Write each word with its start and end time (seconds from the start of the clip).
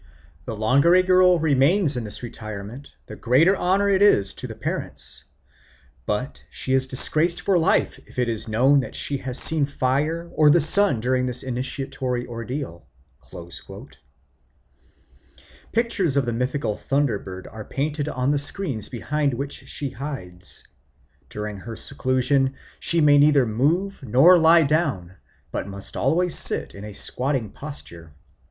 The 0.45 0.55
longer 0.55 0.95
a 0.95 1.03
girl 1.03 1.37
remains 1.39 1.95
in 1.95 2.05
this 2.05 2.23
retirement 2.23 2.95
the 3.05 3.15
greater 3.15 3.55
honour 3.55 3.87
is 3.87 4.31
it 4.31 4.35
to 4.37 4.47
the 4.47 4.55
parents; 4.55 5.25
but 6.07 6.43
she 6.49 6.73
is 6.73 6.87
disgraced 6.87 7.41
for 7.41 7.55
life 7.55 7.99
if 8.07 8.17
it 8.17 8.27
is 8.27 8.47
known 8.47 8.79
that 8.79 8.95
she 8.95 9.17
has 9.17 9.37
seen 9.37 9.67
fire 9.67 10.27
or 10.33 10.49
the 10.49 10.59
sun 10.59 11.01
during 11.01 11.27
this 11.27 11.43
initiatory 11.43 12.25
ordeal." 12.25 12.87
Pictures 15.71 16.17
of 16.17 16.25
the 16.25 16.33
mythical 16.33 16.75
thunder 16.75 17.19
bird 17.19 17.45
are 17.51 17.63
painted 17.63 18.09
on 18.09 18.31
the 18.31 18.39
screens 18.39 18.89
behind 18.89 19.35
which 19.35 19.67
she 19.69 19.91
hides. 19.91 20.63
During 21.29 21.57
her 21.57 21.75
seclusion 21.75 22.55
she 22.79 23.01
may 23.01 23.19
neither 23.19 23.45
move 23.45 24.01
nor 24.01 24.35
lie 24.39 24.63
down, 24.63 25.17
but 25.51 25.67
must 25.67 25.95
always 25.95 26.35
sit 26.35 26.73
in 26.73 26.83
a 26.85 26.93
squatting 26.93 27.51
posture. 27.51 28.15